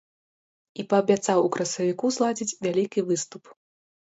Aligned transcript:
І 0.83 0.85
паабяцаў 0.93 1.39
у 1.49 1.51
красавіку 1.57 2.05
зладзіць 2.17 2.51
вялікі 2.65 3.05
выступ. 3.11 3.43